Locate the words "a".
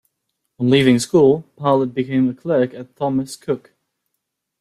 2.27-2.33